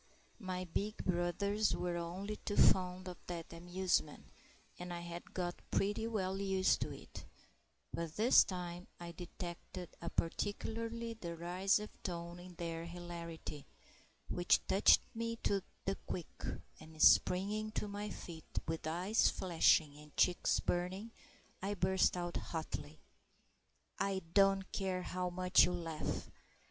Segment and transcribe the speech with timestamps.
[0.39, 4.31] My big brothers were only too fond of that amusement,
[4.79, 7.23] and I had got pretty well used to it;
[7.93, 13.67] but this time I detected a particularly derisive tone in their hilarity,
[14.27, 16.45] which touched me to the quick,
[16.79, 21.11] and springing to my feet, with eyes flashing and cheeks burning,
[21.61, 23.01] I burst out hotly,—
[23.99, 26.27] "I don't care how much you laugh.